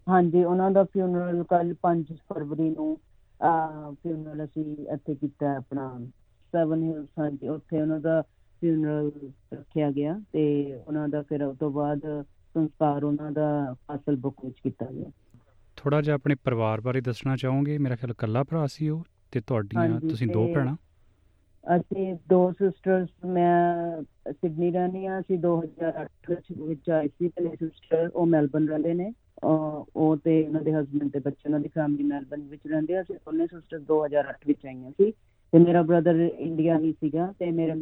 [0.08, 2.98] ਹਾਂਜੀ ਉਹਨਾਂ ਦਾ ਫਿਊਨਰਲ ਕੱਲ 5 ਫਰਵਰੀ ਨੂੰ
[3.42, 6.00] ਆ ਫਿਊਨਰਲ ਅਸੀਂ ਇੱਥੇ ਕੀਤਾ ਆਪਣਾ
[6.52, 8.22] 7 ਹਿਲਸ ਹਾਂਜੀ ਉੱਥੇ ਉਹਨਾਂ ਦਾ
[8.60, 9.10] ਫਿਊਨਰਲ
[9.54, 12.00] ਰੱਖਿਆ ਗਿਆ ਤੇ ਉਹਨਾਂ ਦਾ ਫਿਰ ਉਸ ਤੋਂ ਬਾਅਦ
[12.54, 15.10] ਸੰਸਕਾਰ ਉਹਨਾਂ ਦਾ ਫਾਸਲ ਬੁੱਕ ਵਿੱਚ ਕੀਤਾ ਗਿਆ।
[15.76, 17.78] ਥੋੜਾ ਜਿਹਾ ਆਪਣੇ ਪਰਿਵਾਰ ਬਾਰੇ ਦੱਸਣਾ ਚਾਹੋਗੇ?
[17.78, 19.04] ਮੇਰਾ ਖਿਆਲ ਕੱਲਾ ਭਰਾ ਸੀ ਉਹ।
[19.34, 20.76] ਤੇ ਤੁਹਾਡੀਆਂ ਤੁਸੀਂ ਦੋ ਭੈਣਾਂ?
[21.64, 28.26] ਅਸੀਂ ਦੋ ਸਿਸਟਰਸ ਮੈਂ ਸਿਡਨੀ ਰਹਿੰਦੀ ਆ ਅਸੀਂ 2008 ਵਿੱਚ ਆਈ ਸੀ ਤੇ ਸਿਸਟਰ ਉਹ
[28.26, 29.10] ਮੈਲਬਨ ਰਹਿੰਦੇ ਨੇ
[29.44, 33.00] ਅਹ, ਉਹ ਤੇ ਉਹਨਾਂ ਦੇ ਹਸਬੰਡ ਤੇ ਬੱਚੇ ਉਹਨਾਂ ਦੀ ਫੈਮਿਲੀ ਮੈਲਬਨ ਵਿੱਚ ਰਹਿੰਦੇ ਆ
[33.02, 35.10] ਅਸੀਂ ਦੋਨੇ ਸਿਸਟਰ 2008 ਵਿੱਚ ਆਈਆਂ ਸੀ
[35.52, 37.74] ਤੇ ਮੇਰਾ ਬ੍ਰਦਰ ਇੰਡੀਆ ਹੀ ਸੀਗਾ ਤੇ ਮੇਰੇ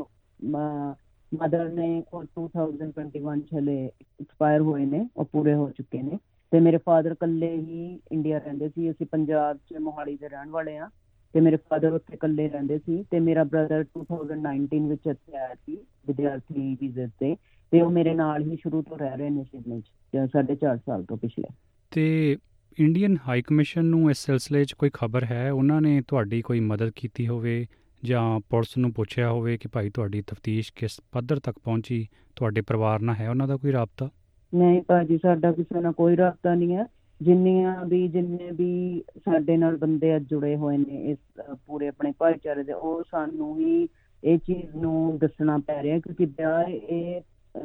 [1.32, 3.84] ਮਦਰ ਨੇ ਉਹ 2021 ਚ ਹਲੇ
[4.20, 6.18] ਐਕਸਪਾਇਰ ਹੋਏ ਨੇ ਉਹ ਪੂਰੇ ਹੋ ਚੁੱਕੇ ਨੇ
[6.52, 10.76] ਤੇ ਮੇਰੇ ਫਾਦਰ ਇਕੱਲੇ ਹੀ ਇੰਡੀਆ ਰਹਿੰਦੇ ਸੀ ਅਸੀਂ ਪੰਜਾਬ ਚ ਮੋਹਾਲੀ ਦੇ ਰਹਿਣ ਵਾਲੇ
[10.78, 10.88] ਆ
[11.32, 15.76] ਤੇ ਮੇਰੇ ਫਾਦਰ ਉੱਥੇ ਇਕੱਲੇ ਰਹਿੰਦੇ ਸੀ ਤੇ ਮੇਰਾ ਬ੍ਰਦਰ 2019 ਵਿੱਚ ਇੱਥੇ ਆਇਆ ਸੀ
[15.76, 17.36] ਵਿਦਿਆਰਥੀ ਵੀਜ਼ੇ ਤੇ
[17.70, 21.04] ਤੇ ਉਹ ਮੇਰੇ ਨਾਲ ਹੀ ਸ਼ੁਰੂ ਤੋਂ ਰਹਿ ਰਹੇ ਨੇ ਸਿਡਨੀ ਚ ਸਾਢੇ ਚਾਰ ਸਾਲ
[21.04, 21.54] ਤੋਂ ਪਿਛਲੇ।
[21.90, 22.36] ਤੇ
[22.78, 25.52] ਇੰਡੀਅਨ ਹਾਈ ਕਮਿਸ਼ਨ ਨੂੰ ਇਸ ਸਿਲਸਿਲੇ 'ਚ ਕੋਈ ਖਬਰ ਹੈ?
[25.52, 27.66] ਉਹਨਾਂ ਨੇ ਤੁਹਾਡੀ ਕੋਈ ਮਦਦ ਕੀਤੀ ਹੋਵੇ
[28.04, 32.08] ਜਾਂ ਪੁਲਿਸ ਨੂੰ ਪੁੱਛਿਆ ਹੋਵੇ ਕਿ ਭਾਈ ਤੁਹਾਡੀ ਤਫਤੀਸ਼ ਕਿਸ ਪੱਧਰ ਤੱਕ ਪਹੁੰਚੀ?
[32.36, 34.10] ਤੁਹਾਡੇ ਪਰਿਵਾਰ ਨਾਲ ਹੈ ਉਹਨਾਂ ਦਾ ਕੋਈ ਰਾਬਤਾ?
[34.54, 36.86] ਨਹੀਂ ਭਾਜੀ ਸਾਡਾ ਕਿਸੇ ਨਾਲ ਕੋਈ ਰਾਬਤਾ ਨਹੀਂ ਹੈ।
[37.22, 41.18] ਜਿੰਨੀਆਂ ਵੀ ਜਿੰਨੇ ਵੀ ਸਾਡੇ ਨਾਲ ਬੰਦੇ ਅੱਜ ਜੁੜੇ ਹੋਏ ਨੇ ਇਸ
[41.50, 43.88] ਅ, ਪੂਰੇ ਆਪਣੇ ਭਾਈਚਾਰੇ ਦੇ ਉਹ ਸਾਨੂੰ ਹੀ
[44.24, 47.20] ਇਹ ਚੀਜ਼ ਨੂੰ ਦੱਸਣਾ ਪੈ ਰਿਹਾ ਕਿਉਂਕਿ ਬਿਆਰ ਇਹ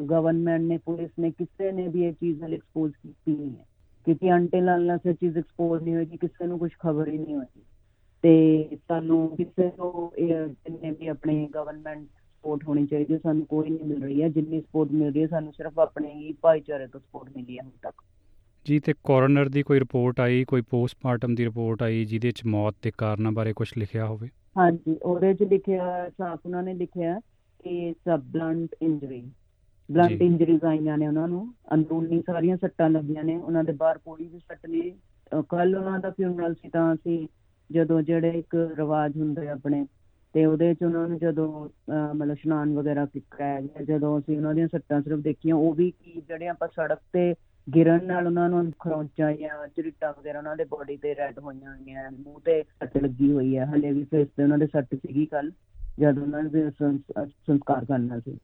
[0.10, 3.66] ਗਵਰਨਮੈਂਟ ਨੇ ਪੁਲਿਸ ਨੇ ਕਿਸੇ ਨੇ ਵੀ ਇਹ ਚੀਜ਼ ਨਾਲ ਐਕਸਪੋਜ਼ ਕੀਤੀ ਨਹੀਂ ਹੈ।
[4.06, 7.62] ਕਿਉਂਕਿ ਅੰਟਿਲ ਅਨਲੈਸ ਇਹ ਚੀਜ਼ ਐਕਸਪੋਜ਼ ਨਹੀਂ ਹੋਏਗੀ ਕਿਸੇ ਨੂੰ ਕੁਝ ਖਬਰ ਹੀ ਨਹੀਂ ਹੋਏਗੀ
[8.24, 13.70] ਤੇ ਸਾਨੂੰ ਕਿਸੇ ਤੋਂ ਇਹ ਜਿੰਨੇ ਵੀ ਆਪਣੇ ਗਵਰਨਮੈਂਟ ਸਪੋਰਟ ਹੋਣੀ ਚਾਹੀਦੀ ਹੈ, ਸਾਨੂੰ ਕੋਈ
[13.70, 17.00] ਨਹੀਂ ਮਿਲ ਰਹੀ ਹੈ। ਜਿੰਨੀ ਸਪੋਰਟ ਮਿਲ ਰਹੀ ਹੈ ਸਾਨੂੰ ਸਿਰਫ ਆਪਣੇ ਹੀ ਭਾਈਚਾਰੇ ਤੋਂ
[17.00, 18.02] ਸਪੋਰਟ ਮਿਲੀ ਹੈ ਹੁਣ ਤੱਕ।
[18.68, 22.76] ਜੀ ਤੇ ਕੋਰਨਰ ਦੀ ਕੋਈ ਰਿਪੋਰਟ ਆਈ ਕੋਈ ਪੋਸਟਮਾਰਟਮ ਦੀ ਰਿਪੋਰਟ ਆਈ ਜਿਹਦੇ 'ਚ ਮੌਤ
[22.84, 24.30] ਦੇ ਕਾਰਨਾਂ ਬਾਰੇ ਕੁਝ ਲਿਖਿਆ ਹੋਵੇ?
[24.58, 27.20] ਹਾਂਜੀ ਉਹਦੇ ਚ ਲਿਖਿਆ ਸਾਫ਼ ਉਹਨਾਂ ਨੇ ਲਿਖਿਆ
[27.64, 29.32] ਕਿ ਸਬ ਬਲੰਟ ਇੰਜਰੀ
[29.92, 34.28] ਬਲੰਟ। ਇੰਜਰੀਜ਼ ਆਈਆਂ ਨੇ ਉਹਨਾਂ ਨੂੰ ਅੰਦਰੂਨੀ ਸਾਰੀਆਂ ਸੱਟਾਂ ਲੱਗੀਆਂ ਨੇ ਉਹਨਾਂ ਦੇ ਬਾਹਰ ਕੋਈ
[34.28, 34.92] ਵੀ ਸੱਟ ਨਹੀਂ
[35.50, 37.28] ਕੱਲ ਉਹਨਾਂ ਦਾ ਫਿਊਨਰਲ ਸੀ ਤਾਂ ਅਸੀਂ
[37.72, 39.86] ਜਦੋਂ ਜਿਹੜੇ ਇੱਕ ਰਿਵਾਜ ਹੁੰਦੇ ਆਪਣੇ
[40.34, 41.70] ਤੇ ਉਹਦੇ ਚ ਉਹਨਾਂ ਨੂੰ ਜਦੋਂ
[42.16, 46.22] ਮਤਲਬ ਇਸ਼ਨਾਨ ਵਗੈਰਾ ਕਰਾਇਆ ਗਿਆ ਜਦੋਂ ਅਸੀਂ ਉਹਨਾਂ ਦੀਆਂ ਸੱਟਾਂ ਸਿਰਫ ਦੇਖੀਆਂ ਉਹ ਵੀ ਕੀ
[46.28, 47.34] ਜਿਹੜੇ ਆਪਾਂ ਸੜਕ ਤੇ
[47.76, 52.12] ਗਿਰਨ ਨਾਲ ਉਹਨਾਂ ਨੂੰ ਖਰੋਂਚਾਂ ਜਾਂ ਝਰੀਟਾਂ ਵਗੈਰਾ ਉਹਨਾਂ ਦੇ ਬੋਡੀ ਤੇ ਰੈਡ ਹੋਈਆਂ ਹੋਈਆਂ
[52.12, 55.52] ਮੂੰਹ ਤੇ ਸੱਟ ਲੱਗੀ ਹੋਈ ਹੈ ਹਲੇ ਵੀ ਫੇਸ ਤੇ ਉਹਨਾਂ ਦੇ ਸੱਟ ਸੀਗੀ ਕੱਲ
[56.00, 58.38] ਜਦ ਉਹਨਾਂ ਦੇ ਸੰਸ- ਸੰਸਕਾਰ ਕਰਨਾ ਸੀ।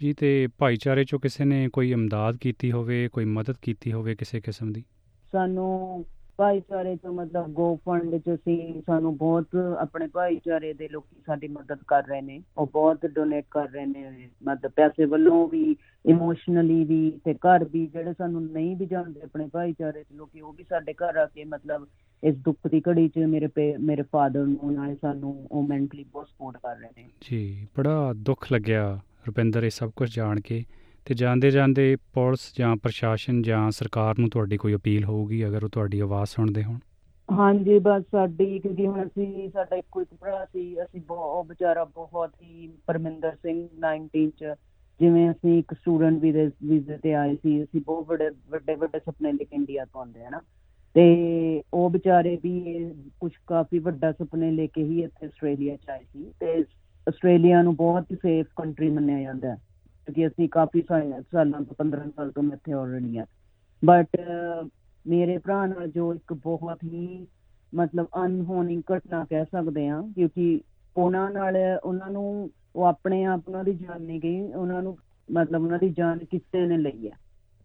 [0.00, 4.40] ਜੀ ਤੇ ਭਾਈਚਾਰੇ 'ਚੋਂ ਕਿਸੇ ਨੇ ਕੋਈ ਇਮਦਾਦ ਕੀਤੀ ਹੋਵੇ ਕੋਈ ਮਦਦ ਕੀਤੀ ਹੋਵੇ ਕਿਸੇ
[4.40, 4.84] ਕਿਸਮ ਦੀ?
[5.32, 6.04] ਸਾਨੂੰ
[6.38, 9.46] ਭਾਈਚਾਰੇ ਤੋਂ ਮਤਲਬ ਗੋ ਫੰਡ ਚ ਅਸੀਂ ਸਾਨੂੰ ਬਹੁਤ
[9.78, 14.28] ਆਪਣੇ ਭਾਈਚਾਰੇ ਦੇ ਲੋਕੀ ਸਾਡੀ ਮਦਦ ਕਰ ਰਹੇ ਨੇ, ਉਹ ਬਹੁਤ ਡੋਨੇਟ ਕਰ ਰਹੇ ਨੇ,
[14.42, 15.76] ਮਤਲਬ ਪੈਸੇ ਵੱਲੋਂ ਵੀ
[16.06, 20.52] ਇਮੋਸ਼ਨਲੀ ਵੀ ਤੇ ਘਰ ਵੀ ਜਿਹੜੇ ਸਾਨੂੰ ਨਹੀਂ ਵੀ ਜਾਣਦੇ ਆਪਣੇ ਭਾਈਚਾਰੇ ਚ ਲੋਕੀ, ਉਹ
[20.52, 21.88] ਵੀ ਸਾਡੇ ਘਰ ਆ ਕੇ ਮਤਲਬ
[22.24, 26.26] ਇਸ ਦੁੱਖ ਦੀ ਘੜੀ ਚ ਮੇਰੇ ਪੇ- ਮੇਰੇ ਫਾਦਰ ਨੂੰ, ਨਾਲੇ ਸਾਨੂੰ ਉਹ ਮੈਂਟਲੀ ਬਹੁਤ
[26.26, 30.64] ਸਪੋਰਟ ਕਰ ਰਹੇ ਨੇ। ਜੀ, ਬੜਾ ਦੁੱਖ ਲੱਗਿਆ ਰੁਪਿੰਦਰ ਇਹ ਸਭ ਕੁਝ ਜਾਣ ਕੇ।
[31.08, 35.68] ਤੇ ਜਾਂਦੇ ਜਾਂਦੇ ਪੁਲਿਸ ਜਾਂ ਪ੍ਰਸ਼ਾਸਨ ਜਾਂ ਸਰਕਾਰ ਨੂੰ ਤੁਹਾਡੀ ਕੋਈ ਅਪੀਲ ਹੋਊਗੀ ਅਗਰ ਉਹ
[35.68, 36.78] ਤੁਹਾਡੀ ਆਵਾਜ਼ ਸੁਣਦੇ ਹੋਣ?
[37.32, 41.84] ਹਾਂਜੀ, ਬਸ ਸਾਡੀ, ਕਿਉਂਕਿ ਹੁਣ ਅਸੀਂ, ਸਾਡਾ ਇੱਕੋ ਇੱਕ ਭਰਾ ਸੀ, ਅਸੀਂ ਬਹੁ- ਉਹ ਵਿਚਾਰਾ
[41.84, 44.44] ਬਹੁਤ ਹੀ ਪਰਮਿੰਦਰ ਸਿੰਘ 19 ਚ,
[45.00, 49.32] ਜਿਵੇਂ ਅਸੀਂ ਇੱਕ ਸਟੂਡੈਂਟ ਵੀਜ਼ੇ ਵੀਜ਼ੇ ਤੇ ਆਏ ਸੀ, ਅਸੀਂ ਬਹੁਤ ਵੱਡੇ ਵੱਡੇ ਵੱਡੇ ਸੁਪਨੇ
[49.32, 50.40] ਲੈ ਕੇ ਇੰਡੀਆ ਤੋਂ ਆਉਂਦੇ ਆ ਨਾ।
[50.94, 52.88] ਤੇ ਉਹ ਵਿਚਾਰੇ ਵੀ
[53.20, 56.64] ਕੁਝ ਕਾਫੀ ਵੱਡਾ ਸੁਪਨੇ ਲੈ ਕੇ ਹੀ ਇੱਥੇ ਆਸਟ੍ਰੇਲੀਆ ਚ ਆਏ ਸੀ, ਤੇ
[57.08, 59.62] ਆਸਟ੍ਰੇਲੀਆ ਨੂੰ ਬਹੁਤ ਹੀ ਸੇਫ ਕੰਟਰੀ ਮੰਨਿਆ ਜਾਂਦਾ ਹੈ।
[60.08, 63.26] ਕਿਉਂਕਿ ਅਸੀਂ ਕਾਫੀ ਸਾ- ਸਾਲਾਂ ਤੋਂ 15 ਸਾਲ ਤੋਂ ਮੈਂ ਇੱਥੇ ਆਲਰੇਡੀ ਆ
[63.84, 64.06] ਬਟ
[65.06, 67.26] ਮੇਰੇ ਭਰਾ ਨਾਲ ਜੋ ਇੱਕ ਬਹੁਤ ਹੀ
[67.74, 70.60] ਮਤਲਬ ਅਨਹੋਣੀ ਘਟਨਾ ਕਹਿ ਸਕਦੇ ਆ ਕਿਉਂਕਿ
[70.96, 74.98] ਉਹਨਾਂ ਨਾਲ, ਉਹਨਾਂ ਨੂੰ ਉਹ ਆਪਣੇ ਆਪ, ਉਹਨਾਂ ਦੀ ਜਾਨ ਨਹੀਂ ਗਈ, ਉਹਨਾਂ ਨੂੰ
[75.32, 77.16] ਮਤਲਬ ਉਹਨਾਂ ਦੀ ਜਾਨ ਕਿਸੇ ਨੇ ਲਈ ਹੈ।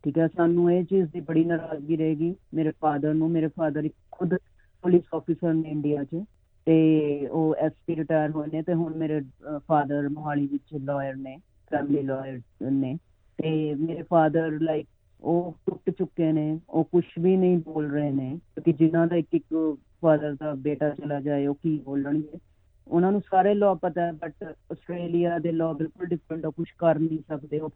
[0.04, 4.34] ਠੀਕ ਹੈ, ਸਾਨੂੰ ਇਹ ਚੀਜ਼ ਦੀ ਬੜੀ ਨਾਰਾਜ਼ਗੀ ਰਹੇਗੀ, ਮੇਰੇ ਫਾਦਰ ਨੂੰ, ਮੇਰੇ ਫਾਦਰ ਖੁਦ
[4.82, 6.24] ਪੁਲਿਸ ਆਫੀਸਰ ਨੇ ਇੰਡੀਆ 'ਚ,
[6.66, 9.22] ਤੇ ਉਹ ਐਸਪੀ ਰਿਟਾਇਰ ਹੋਏ ਨੇ, ਤੇ ਹੁਣ ਮੇਰੇ
[9.58, 11.40] ਫਾਦਰ ਮੋਹਾਲੀ ਵਿੱਚ ਲਾਇਰ ਨੇ।
[11.74, 12.40] ਫੈਮਿਲੀ ਲਾਇਰ
[12.72, 12.98] ਨੇ
[13.40, 14.88] ਤੇ ਮੇਰੇ ਫਾਦਰ ਲਾਈਕ
[15.22, 19.34] ਉਹ ਟੁੱਟ ਚੁੱਕੇ ਨੇ, ਉਹ ਕੁਝ ਵੀ ਨਹੀਂ ਬੋਲ ਰਹੇ ਨੇ, ਕਿਉਂਕਿ ਜਿਨ੍ਹਾਂ ਦਾ ਇੱਕ
[19.34, 22.40] ਇੱਕ ਫਾਦਰ ਦਾ ਬੇਟਾ ਚਲਾ ਜਾਏ, ਉਹ ਕੀ ਬੋਲਣਗੇ?
[22.88, 27.00] ਉਹਨਾਂ ਨੂੰ ਸਾਰੇ ਲਾਅ ਪਤਾ ਹੈ ਬਟ ਆਸਟ੍ਰੇਲੀਆ ਦੇ ਲਾਅ ਬਿਲਕੁਲ ਡਿਫਰੈਂਟ ਉਹ ਕੁਝ ਕਰ
[27.00, 27.72] ਨਹੀਂ ਸਕਦੇ, ਉਹ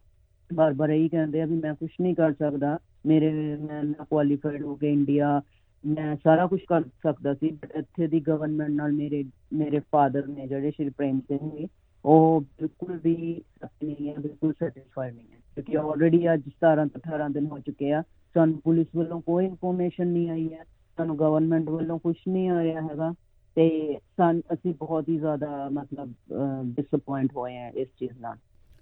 [0.50, 4.62] ਬਾਰ ਬਾਰ ਇਹੀ ਕਹਿੰਦੇ ਆ ਵੀ ਮੈਂ ਕੁਝ ਨਹੀਂ ਕਰ ਸਕਦਾ, ਮੇਰੇ ਮੈਂ ਨਾ ਕੁਆਲੀਫਾਈਡ
[4.62, 5.40] ਹੋ ਕੇ ਇੰਡੀਆ
[5.84, 10.46] ਮੈਂ ਸਾਰਾ ਕੁਝ ਕਰ ਸਕਦਾ ਸੀ ਬਟ ਇੱਥੇ ਦੀ ਗਵਰਨਮੈਂਟ ਨਾਲ ਮੇਰੇ ਮੇਰੇ ਫਾਦਰ ਨੇ
[10.46, 11.66] ਜਿਹੜੇ ਸ਼੍ਰੀ ਪ੍ਰੇਮ ਸਿੰਘ ਨੇ
[12.04, 17.00] ਉਹ ਬਿਲਕੁਲ ਵੀ happy ਨਹੀਂ ਹੈ ਬਿਲਕੁਲ ਸੈਟੀਸਫਾਈਡ ਨਹੀਂ ਹੈ। ਕਿਉਂਕਿ ਆਲਰੇਡੀ ਅੱਜ 17 ਤੋਂ
[17.00, 18.02] 18 ਦਿਨ ਹੋ ਚੁੱਕੇ ਆ।
[18.34, 20.64] ਸਾਨੂੰ ਪੁਲਿਸ ਵੱਲੋਂ ਕੋਈ ਇਨਫੋਰਮੇਸ਼ਨ ਨਹੀਂ ਆਈ ਹੈ।
[20.96, 23.14] ਸਾਨੂੰ ਗਵਰਨਮੈਂਟ ਵੱਲੋਂ ਕੁਝ ਨਹੀਂ ਆਇਆ ਹੈਗਾ।
[23.54, 26.14] ਤੇ ਸਾਨ, ਅਸੀਂ ਬਹੁਤ ਹੀ ਜ਼ਿਆਦਾ ਮਤਲਬ
[26.62, 28.36] ਡਿਸਪਾਇੰਟ ਹੋਏ ਆ ਇਸ ਚੀਜ਼ ਨਾਲ।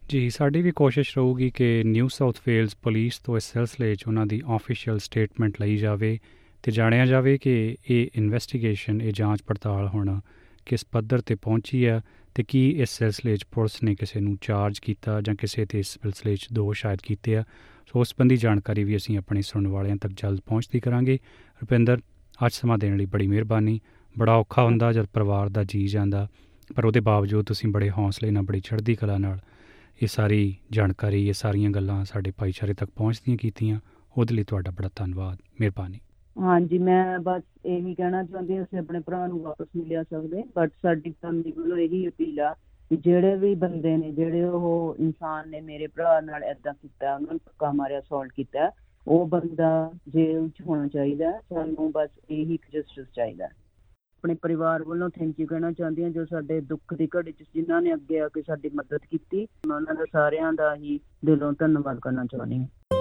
[0.08, 4.26] ਜੀ, ਸਾਡੀ ਵੀ ਕੋਸ਼ਿਸ਼ ਰਹੂਗੀ ਕਿ ਨਿਊ ਸਾਊਥ ਵੇਲਜ਼ ਪੁਲਿਸ ਤੋਂ ਇਸ ਸਿਲਸਿਲੇ 'ਚ ਉਹਨਾਂ
[4.26, 6.18] ਦੀ ਆਫੀਸ਼ੀਅਲ ਸਟੇਟਮੈਂਟ ਲਈ ਜਾਵੇ
[6.62, 10.20] ਤੇ ਜਾਣਿਆ ਜਾਵੇ ਕਿ ਇਹ ਇਨਵੈਸਟੀਗੇਸ਼ਨ ਇਹ ਜਾਂਚ ਪੜਤਾਲ ਹੁਣ
[10.66, 12.00] ਕਿਸ ਪੱਧਰ ਤੇ ਪਹੁੰਚੀ ਹੈ
[12.36, 15.86] ਤੇ ਕੀ ਇਸ ਸਿਲਸਿਲੇ 'ਚ ਪੁਲਿਸ ਨੇ ਕਿਸੇ ਨੂੰ ਚਾਰਜ ਕੀਤਾ ਜਾਂ ਕਿਸੇ ਤੇ ਇਸ
[15.86, 17.44] ਸਿਲਸਿਲੇ 'ਚ ਦੋਸ਼ ਸ਼ਾਇਦ ਕੀਤੇ ਆ?
[17.86, 21.18] ਸੋ ਉਸ ਸੰਬੰਧੀ ਜਾਣਕਾਰੀ ਵੀ ਅਸੀਂ ਆਪਣੇ ਸੁਣਨ ਵਾਲਿਆਂ ਤੱਕ ਜਲਦ ਪਹੁੰਚਦੀ ਕਰਾਂਗੇ।
[21.62, 21.98] ਰੁਪਿੰਦਰ,
[22.46, 23.80] ਅੱਜ ਸਮਾਂ ਦੇਣ ਲਈ ਬੜੀ ਮਿਹਰਬਾਨੀ।
[24.18, 26.28] ਬੜਾ ਔਖਾ ਹੁੰਦਾ ਜਦ ਪਰਿਵਾਰ ਦਾ ਜੀ ਜਾਂਦਾ,
[26.76, 29.38] ਪਰ ਉਹਦੇ ਬਾਵਜੂਦ ਤੁਸੀਂ ਬੜੇ ਹੌਸਲੇ ਨਾਲ, ਬੜੀ ਚੜ੍ਹਦੀ ਕਲਾ ਨਾਲ
[30.02, 33.80] ਇਹ ਸਾਰੀ ਜਾਣਕਾਰੀ, ਇਹ ਸਾਰੀਆਂ ਗੱਲਾਂ ਸਾਡੇ ਭਾਈਚਾਰੇ ਤੱਕ ਪਹੁੰਚਦੀਆਂ ਕੀਤੀਆਂ।
[34.18, 35.98] ਉਹਦੇ ਲਈ ਤੁਹਾਡਾ ਬੜਾ ਧੰਨਵਾਦ। ਮਿਹਰਬਾਨੀ।
[36.36, 40.42] ਹਾਂਜੀ, ਮੈਂ ਬਸ ਇਹੀ ਕਹਿਣਾ ਚਾਹੁੰਦੀ ਹਾਂ, ਅਸੀਂ ਆਪਣੇ ਭਰਾ ਨੂੰ ਵਾਪਸ ਨਹੀਂ ਲਿਆ ਸਕਦੇ
[40.56, 42.54] ਬਟ ਸਾਡੀ ਫੈਮਿਲੀ ਵੱਲੋਂ ਇਹੀ ਅਪੀਲ ਆ
[42.90, 47.32] ਕਿ ਜਿਹੜੇ ਵੀ ਬੰਦੇ ਨੇ, ਜਿਹੜੇ ਉਹ ਇਨਸਾਨ ਨੇ ਮੇਰੇ ਭਰਾ ਨਾਲ ਐਦਾਂ ਕੀਤਾ, ਉਹਨਾਂ
[47.32, 48.70] ਨੂੰ ਧੱਕਾ ਮਾਰਿਆ ਅਸੌਲਟ ਕੀਤਾ,
[49.06, 53.50] ਉਹ ਬੰਦਾ ਜੇਲ੍ਹ 'ਚ ਹੋਣਾ ਚਾਹੀਦਾ ਹੈ। ਸਾਨੂੰ ਬਸ ਇਹੀ ਇੱਕ ਜਸਟਿਸ ਚਾਹੀਦਾ ਹੈ।
[54.18, 57.82] ਆਪਣੇ ਪਰਿਵਾਰ ਵੱਲੋਂ ਥੈਂਕ ਯੂ ਕਹਿਣਾ ਚਾਹੁੰਦੀ ਹਾਂ, ਜੋ ਸਾਡੇ ਦੁੱਖ ਦੀ ਘੜੀ 'ਚ, ਜਿਨ੍ਹਾਂ
[57.82, 61.98] ਨੇ ਅੱਗੇ ਆ ਕੇ ਸਾਡੀ ਮਦਦ ਕੀਤੀ, ਮੈਂ ਉਹਨਾਂ ਦਾ ਸਾਰਿਆਂ ਦਾ ਹੀ ਦਿਲੋਂ ਧੰਨਵਾਦ
[61.98, 62.95] ਕਰਨਾ ਚਾਹੁੰਦੀ ਹਾਂ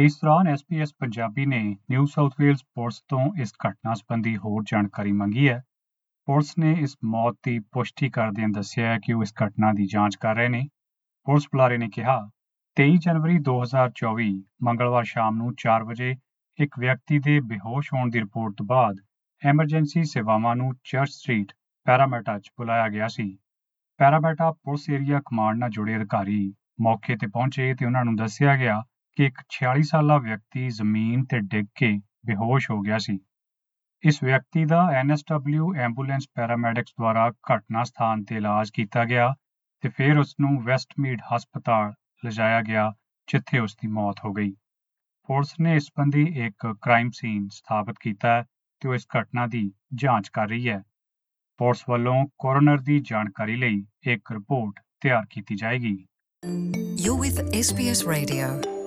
[0.00, 1.58] ਇਸ ਦੌਰਾਨ ਐਸਪੀਐਸ ਪੰਜਾਬੀ ਨੇ
[1.90, 5.62] ਨਿਊ ਸਾਊਥ ਵੇਲਜ਼ ਪੁਲਿਸ ਤੋਂ ਇਸ ਘਟਨਾ ਸੰਬੰਧੀ ਹੋਰ ਜਾਣਕਾਰੀ ਮੰਗੀ ਹੈ।
[6.28, 10.16] ਪੁਲਿਸ ਨੇ ਇਸ ਮੌਤ ਦੀ ਪੁਸ਼ਟੀ ਕਰਦਿਆਂ ਦੱਸਿਆ ਹੈ ਕਿ ਉਹ ਇਸ ਘਟਨਾ ਦੀ ਜਾਂਚ
[10.16, 10.62] ਕਰ ਰਹੇ ਨੇ।
[11.26, 12.16] ਪੁਲਿਸ ਬੁਲਾਰੇ ਨੇ ਕਿਹਾ
[12.76, 14.30] 23 ਜਨਵਰੀ 2024
[14.62, 16.16] ਮੰਗਲਵਾਰ ਸ਼ਾਮ ਨੂੰ 4 ਵਜੇ,
[16.58, 19.00] ਇੱਕ ਵਿਅਕਤੀ ਦੇ ਬੇਹੋਸ਼ ਹੋਣ ਦੀ ਰਿਪੋਰਟ ਤੋਂ ਬਾਅਦ
[19.42, 21.52] ਐਮਰਜੈਂਸੀ ਸੇਵਾਵਾਂ ਨੂੰ ਚਰਚ ਸਟਰੀਟ,
[21.86, 23.36] ਪੈਰਾਮੈਟਾ 'ਚ ਬੁਲਾਇਆ ਗਿਆ ਸੀ।
[24.00, 28.82] ਪੈਰਾਮੈਟਾ ਪੁਲਿਸ ਏਰੀਆ ਕਮਾਂਡ ਨਾਲ ਜੁੜੇ ਅਧਿਕਾਰੀ ਮੌਕੇ ਤੇ ਪਹੁੰਚੇ ਤੇ ਉਹਨਾਂ ਨੂੰ ਦੱਸਿਆ ਗਿਆ
[29.16, 33.18] ਕਿ ਇੱਕ 46 ਸਾਲਾ ਵਿਅਕਤੀ ਜ਼ਮੀਨ ਤੇ ਡਿੱਗ ਕੇ ਬੇਹੋਸ਼ ਹੋ ਗਿਆ ਸੀ।
[34.02, 39.34] ਇਸ ਵਿਅਕਤੀ ਦਾ ਐਨਐਸਡਬਲਿਊ ਐਂਬੂਲੈਂਸ ਪੈਰਾਮੈਡਿਕਸ ਦੁਆਰਾ ਘਟਨਾ ਸਥਾਨ ਤੇ ਇਲਾਜ ਕੀਤਾ ਗਿਆ
[39.80, 41.92] ਤੇ ਫਿਰ ਉਸ ਨੂੰ ਵੈਸਟਮੀਡ ਹਸਪਤਾਲ
[42.24, 42.92] ਲਿਜਾਇਆ ਗਿਆ,
[43.32, 44.52] ਜਿੱਥੇ ਉਸ ਦੀ ਮੌਤ ਹੋ ਗਈ।
[45.26, 48.44] ਪੁਲਿਸ ਨੇ ਇਸ ਸੰਬੰਧੀ ਇੱਕ ਕ੍ਰਾਈਮ ਸੀਨ ਸਥਾਪਿਤ ਕੀਤਾ ਹੈ
[48.80, 50.82] ਤੇ ਉਹ ਇਸ ਘਟਨਾ ਦੀ ਜਾਂਚ ਕਰ ਰਹੀ ਹੈ।
[51.58, 56.06] ਪੁਲਿਸ ਵੱਲੋਂ ਕੋਰੋਨਰ ਦੀ ਜਾਣਕਾਰੀ ਲਈ ਇੱਕ ਰਿਪੋਰਟ ਤਿਆਰ ਕੀਤੀ ਜਾਏਗੀ।
[57.06, 58.79] You're with SBS Radio.